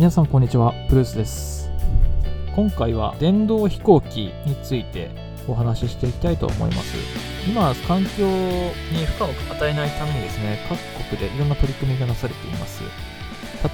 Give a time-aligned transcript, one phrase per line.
[0.00, 1.70] 皆さんこんにちはブルースです。
[2.56, 5.10] 今回は電動飛行機について
[5.46, 6.96] お話ししていきたいと思います。
[7.46, 12.82] 今環境に負荷を与えないためにですね各国でいろんな取り組みがなされています。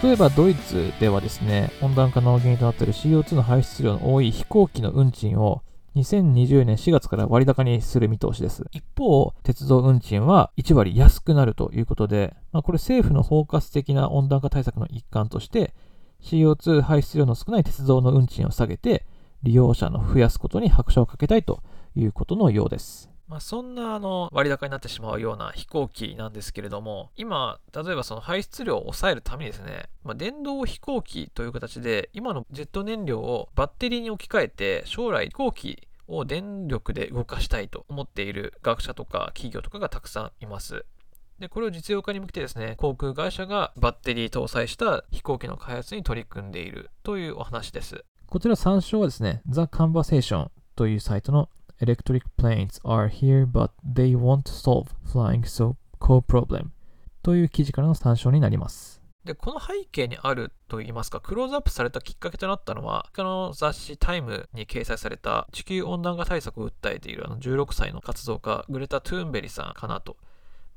[0.02, 5.62] 例えばドイツではですね温暖化の原因となっている CO2 の排出量の多い飛行機の運賃を
[5.94, 8.64] 2020年4月から割高にする見通しです。
[8.72, 15.72] 一方、鉄道運賃は1割安くなるということで、まあ、これ政府の包括的な温暖化対策の一環として、
[16.26, 19.06] CO2 排出量の少ない鉄道の運賃を下げて、
[19.44, 21.62] 利用者の増やすことに拍車をかけたいと
[21.94, 23.08] いうことのようです。
[23.28, 40.84] まあ、そんなあの割高になってしまうような飛行機なんですけれども、今、例えばその排出量を抑えるためにですね、まあ、電動飛行機という形で、今のジェット燃料をバッテリーに置き換えて、将来飛行機を電力で動かしたいと思っている学者とか企業とかがたくさんいます。
[41.38, 48.04] で、これを実用化に向けてですね、航空会社がバッテリー搭載した飛行機の開発に取り組んでいるというお話です。
[48.26, 56.68] こちら参照はですね、The Conversation というサイトの Electric planes are here but they won't solve flying so co problem
[57.22, 59.02] という記事からの参照になります。
[59.26, 70.16] で、この背景にあると言いますか、クローズアップされたきっかけとなったのは、この雑誌タイムに掲載された地球温暖化対策を訴えているあの16歳の活動家、グレタ・トゥーンベリさんかなと。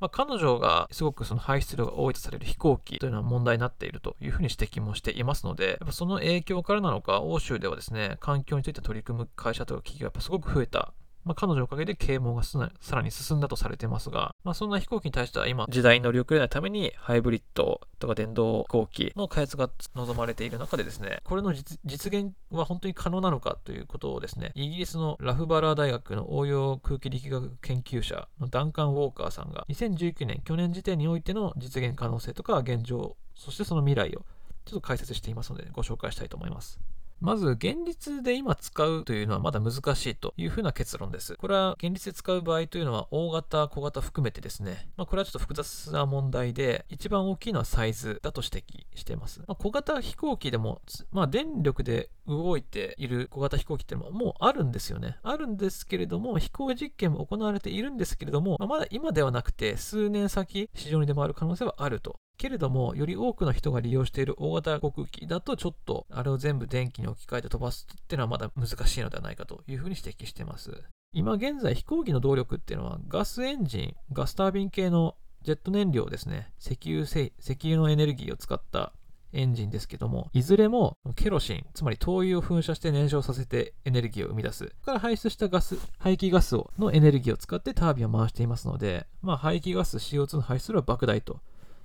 [0.00, 10.94] まあ、彼女がすごくその排出量が多いとされる飛行機というのは問題になっているというふうに指摘もしていますので、やっぱその影響からなのか、欧州ではですね、環境について取り組む会社とか企業がやっぱすごく増えた
[11.30, 12.58] まあ、彼女のおかげで啓蒙がさ
[12.90, 21.78] らに進んだとされてますが、まあ、そんな飛行機に対しては今、時代に乗り遅れないために、ハイブリッドとか電動飛行機の開発が望まれている中でですね、これの実
[22.12, 34.24] 現は本当に可能なのかということをですね、イギリスのラフバラー大学の応用空気力学研究者のダンカン・ウォーカーさんが、2019年、去年時点においての実現可能性とか現状、そしてその未来を
[34.64, 36.80] ちょっと解説していますので、ご紹介したいと思います。
[37.20, 41.36] まず、現実で今使うというのはまだ難しいというふうな結論です。
[41.36, 49.40] これは現実で使う場合というのは大型、小型含めてですね、まあ、これはちょっと複雑な問題で、一番大きいのはサイズだと指摘しています。
[49.40, 50.80] まあ、小型飛行機でも、
[51.12, 55.18] まあ、電力で動いている小型飛行機ってのももうあるんですよね。
[55.22, 70.82] あるんですけれども、飛行実験も行われているんですけれども、まあ、まだ今ではなくて、数年先、市場に出回る可能性はあるとけれども、より多くの人が利用している大型航空機だと、ちょっとあれを全部電気に置き換えて飛ばすっていうのはまだ難しいのではないかというふうに指摘しています。
[71.12, 78.94] 今現在飛行機の動力っていうのはガスエンジン、ガスタービン系のジェット燃料ですね、石油石油のエネルギーを使った
[79.32, 84.64] エンジンですけども、いずれもケロシン、つまり灯油を噴射して燃焼させてエネルギーを生み出す。
[84.64, 91.40] ここから排出したガス、排気ガスをのエネルギーを使ってタービンを回していますので、まあ排気ガス、CO2 の排出量は莫大と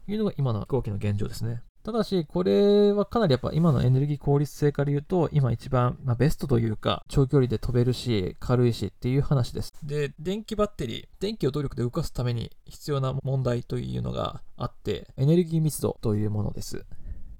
[0.07, 1.61] いうのが今の飛行機の現状ですね。
[1.83, 9.71] ただし、これはかなりやっぱ今のエネルギー効率性から言うと、今一番、まあ、ベストというか、長距離で飛べるし、軽いしっていう話です。
[9.83, 16.87] で、電気バッテリー、電気を動力で動かすために必要な問題というのがあって、エネルギー密度というものです。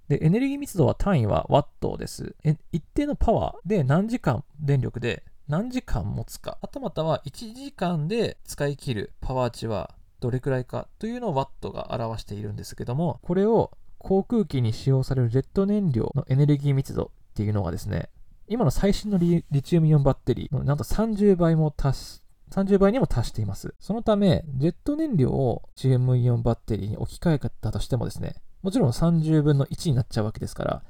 [0.10, 2.36] で、エネルギー密度は単位はワットです。
[2.72, 18.10] 一定のパワーで何時間電力で何時間持つか、はたまたは1時間で使い切るパワー値はどれくらいかというのをワットが表しているんですけども、これを航空機に使用されるジェット燃料のエネルギー密度っていうのがですね、
[18.48, 22.22] 今の最新のリチウムイオンバッテリーのなんと30倍も達し、
[22.52, 23.74] 30倍にも達しています。
[23.80, 30.84] そのため、ジェット燃料をリチウムイオンバッテリーに置き換えたとしてもですね、もちろん30分の1になっちゃうわけですから、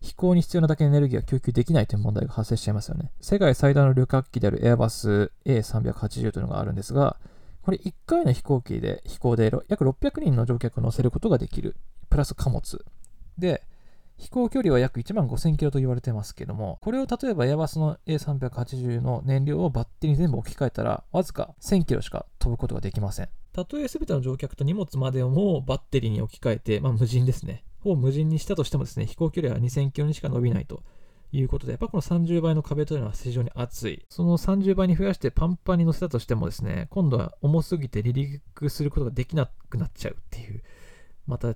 [0.00, 3.10] 飛行に必要なだけエネルギーが供給できないという問題が発生しちゃいますよね。
[3.20, 7.16] 世界最大の旅客機であるエアバス A380 というのがあるんですが、
[7.68, 11.76] これ1回の飛行機で飛行で約600人の乗客を乗せることができる。
[12.08, 12.82] プラス貨物。
[13.36, 13.62] で、
[14.16, 23.28] 飛行距離は約1万5000キロと言われてますけども、これを例えばエアバスの A380 の燃料をバッテリーに全部置き換えたら、わずか1000キロしか飛ぶことができません。
[23.52, 27.64] たとえ全ての乗客と荷物までをもバッテリーに置き換えて、まあ無人ですね。
[27.80, 30.82] ほぼ無人にしたとしてもですね、飛行距離は2000キロにしか伸びないと
[31.32, 34.06] いうことで、やっぱこの30倍の壁というのは非常に厚い。
[34.08, 40.62] その30倍に増やしてパンパンに乗せたとしてもですね、今度は重すぎて離陸することができなくなっちゃうっていう、
[41.26, 41.52] また違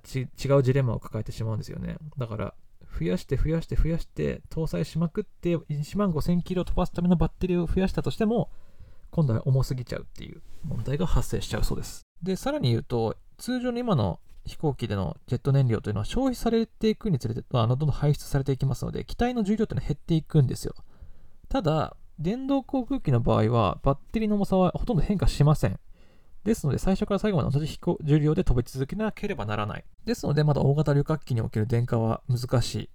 [0.59, 1.97] うジレンマを抱えてしまうんですよね。
[2.19, 2.55] だから、
[2.99, 8.51] 増やして増やして増やして搭載しまくって1万5000キロ飛ばすためのバッテリーを増やしたとしても、
[9.11, 12.03] 今度は重すぎちゃうっていう問題が発生しちゃうそうです。
[12.23, 20.75] で、さらに言うと、通常の今の飛行機でのジェット燃料というのは消費されていくにつれて、あどんどん排出されていきますので、機体の重量というのは減っていくんですよ。
[21.49, 25.79] ただ、電動航空機の場合は、バッテリーの重さはほとんど変化しません。
[26.45, 29.85] ですので、最初から最後まで同じ重量で飛び続けなければならない。
[30.05, 32.91] ですので、まだ大型旅客機における電化は難しい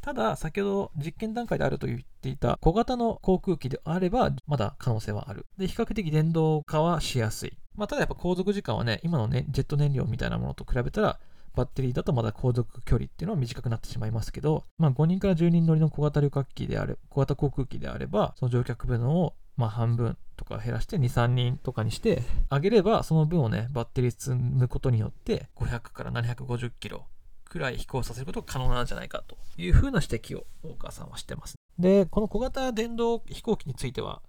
[0.00, 5.46] ただ、先ほど実験段階であると言っていた小型の航空機であれば、まだ可能性はある。
[5.58, 7.52] で、比較的電動化はしやすい。
[7.76, 11.18] まあ、ただやっぱ航続時間はね、今のね、ジェット燃料みたいなものと比べたら、
[11.54, 27.04] バッテリーだとまだ航続距離っていうのは短くなってしまいますけど、まあ、5人から10人乗りの小型旅客機である、小型航空機であれば、その乗客分をま半分とか減らして2、3人とかにしてあげれば、その分をね、バッテリー積むことによって、500から750キロ
[27.50, 31.56] くらい飛行させることが可能なんじゃないかというふうな指摘を大川さんはしてます。
[31.78, 34.22] で、この小型電動飛行機については、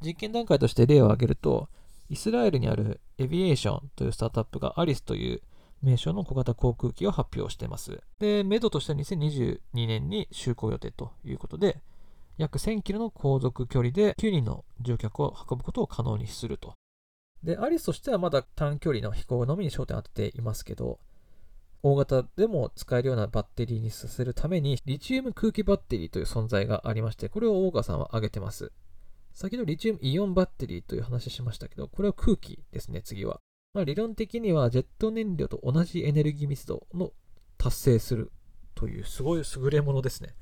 [0.00, 1.68] 実験段階として例を挙げると、
[2.08, 5.42] イスラエルにあるエビエーションというスタートアップがアリスという
[5.82, 8.02] 名称の小型航空機を発表しています。
[8.18, 11.82] で、メドとしては2022年に就航予定ということで、
[12.38, 16.72] 約1000キロの航続距離で9人の乗客を運ぶことを可能にすると。
[17.42, 20.98] で、アリスとしてはまだ短距離の飛行のみに焦点を当てていますけど、
[21.84, 28.72] 大型でも使えるようなバッテリーにさせるために、リチウム空気バッテリーという存在がありまして、これを大川さんは挙げてます。
[29.34, 33.38] 先ほどリチウムイオンバッテリーという話しましたけど、これは空気ですね、次は。
[33.74, 37.12] まあ、理論的にはジェット燃料と同じエネルギー密度の
[37.58, 38.32] 達成する
[38.74, 40.34] というすごい優れものですね。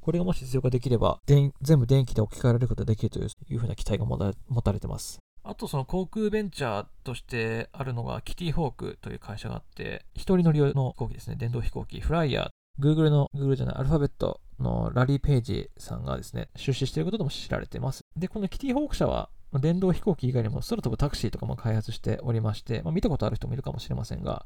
[0.00, 5.18] これがもし実用化できれば、全部電気で置き換えられることができるというふうな期待が持たれてます。
[5.48, 18.04] あとその航空ベンチャーとしてあるのがキティホークという会社があって、一人乗り用の飛行機ですね、電動飛行機、フライヤー、Google の、Google じゃない、アルファベットのラリー・ページさんがですね、出資していることでも知られています。
[18.16, 24.44] で、このキティホーク社は電動飛行機以外にも空飛ぶタクシーとかも開発しておりまして、まあ、見たことある人もいるかもしれませんが、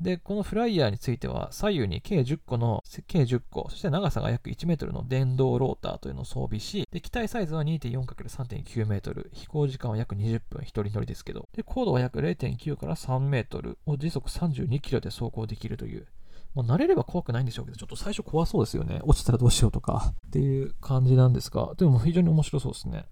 [0.00, 16.06] で、このフライヤーについては、左右に計10個の、計10個、そして長さが約1メートルの電動ローターというのを装備し、で、機体サイズは 2.4×3.9 メートル、飛行時間は約20分、1人乗りですけど、で、高度は約0.9から3メートルを時速32キロで走行できるという、
[16.54, 19.00] もう慣れれば怖くないんでしょうけど、ちょっと最初怖そうですよね。
[19.02, 23.06] 落ちたらどうしようとかっていう感じなんですが、でも非常に面白そうですね。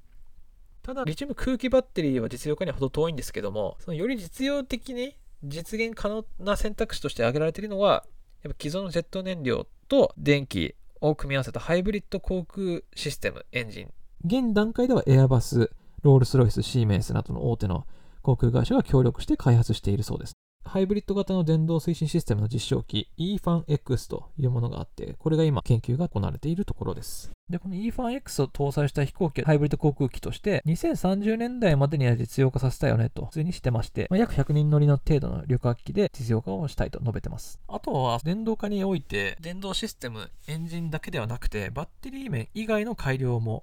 [0.82, 8.05] ただ、リチウム空気バッテリーは実用化には程遠いんですけども、そのより実用的に実現可能な選択肢として挙げられているのは、
[8.43, 13.93] やっぱ既存のジェット燃料と電気を組み合わせたハイブリッド航空システム、エンジン。
[14.25, 15.71] 現段階ではエアバス、
[16.03, 17.87] ロールスロイス、シーメンスなどの大手の
[18.23, 20.33] 航空会社が協力して開発しているそうです。
[20.65, 27.31] ハイブリッド型の電動推進システムの実証機 eFANX というものがあって、これが今研究が行われているところです。
[27.48, 37.60] で、この eFANX を搭載した飛行機、ハイブリッド航空機として、2030年代までには実用化させたよねと、普通にしてまして、まあ、約100人乗りの程度の旅客機で実用化をしたいと述べてます。
[37.69, 43.62] あとは、電動化において、電動システム、エンジンだけではなくて、バッテリー面以外の改良も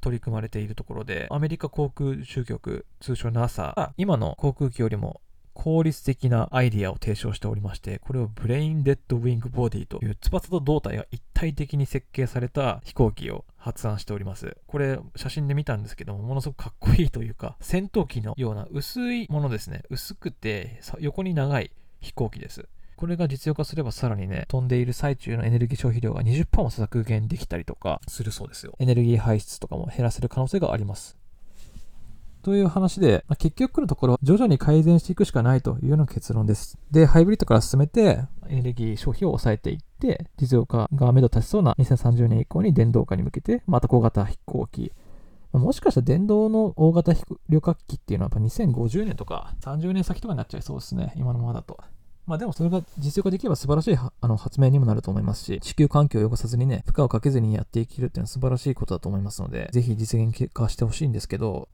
[0.00, 5.20] 取り組まれているところで、アメリカ航空宇宙局、通称 NASA が今の航空機よりも
[5.60, 14.56] 効率的なアイディアを提唱しておりまして、これをブレインデッドウィングボディという翼と胴体が一体的に設計された飛行機を発案しております。
[14.66, 19.82] これ写真で見たんですけども、ものすごくかっこいいというか、戦闘機のような薄いものですね。
[19.90, 21.70] 薄くて横に長い
[22.00, 22.66] 飛行機です。
[22.96, 28.74] これが実用化すればさらにね、飛んでいる最中のエネルギー消費量が20%も削減できたりとかするそうですよ。
[28.78, 31.19] エネルギー排出とかも減らせる可能性があります。
[32.42, 36.78] という話で、まあ、結局のところ、徐々に改善していくしかないというような結論です。
[36.90, 44.92] で、ハイブリッドから進めて、エネルギー消費を抑えていって、実用化が目処立ちそうな2030年以降に電動化に向けて、また小型飛行機、
[45.52, 47.12] もしかしたら電動の大型
[47.48, 51.12] 旅客機っていうのはやっぱ2050年とか30年先とかになっちゃいそうですね。
[51.16, 51.78] 今のままだと。
[52.26, 61.68] まあでもそれが実用化できれば素晴らしいあの発明にもなると思いますし、地球環境を汚さずにね、負荷をかけずにやっていけるっていうのは素晴らしいことだと思いますので、ぜひ実現化してほしいんですけど、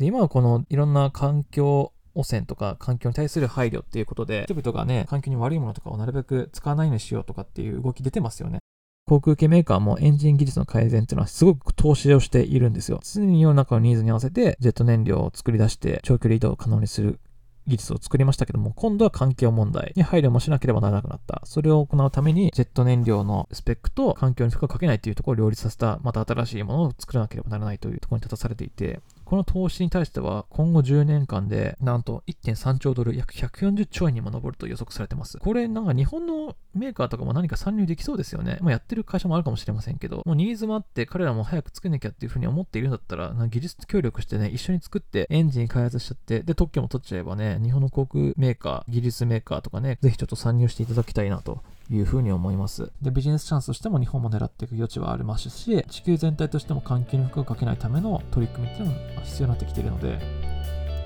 [0.00, 8.60] で、今はこのいろんな環境汚染とか環境に対する配慮っていうことで、人々がね、環境に悪いものとかをなるべく使わないようにしようとかっていう動き出てますよね。
[9.06, 13.00] 航空系メーカーもエンジン技術の改善っていうのはすごく投資をしているんですよ。
[13.02, 17.20] 常に世の中のニーズに合わせてジェット燃料を作り出して長距離移動を可能にする
[17.66, 21.42] 技術を作りましたけども、今度は環境問題に配慮もしなければならなくなった。
[21.44, 35.38] それを行うために、ジェット燃料のスペックと環境に負荷をかけないというところを両立させた、また新しいものを作らなければならないというところに立たされていて、この投資に対しては今後10年間でなんと1.3兆ドル約140兆円にも上ると予測されてます。
[35.38, 38.58] これなんか日本のメーカーとかも何か参入できそうですよね。
[38.60, 52.90] まあ、やってる会社もあるかもしれませんけど、もうニーズもあって彼らも早く作んなきゃっていうふうに思っているんだったら、技術協力してね、一緒に作ってエンジン開発しちゃって、で特許も取っちゃえばね、日本の航空メーカー、技術メーカーとかね、ぜひちょっと参入していただきたいなというふうに思います。
[53.02, 60.18] で、ビジネスチャンスとしても日本も狙っていく余地はありますし、地球全体としても環境に負荷をかけないための取り組みっていうのも必要になってきているので、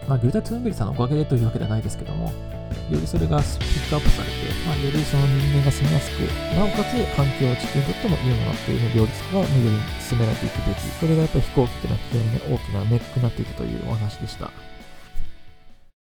[0.09, 4.35] まあ、グルタ・トゥーンベリさんのおかげでというわけではないですけども、よりそれがピックアップされて、
[4.67, 6.21] まあ、よりその人間が住みやすく、
[6.53, 9.49] なおかつ環境は、地球にとってもいいものっていうの両立がより
[10.05, 14.51] 進められていくべき、それがやっぱり飛行機っていうのは非常に、大きなネックになっていくというお話でした。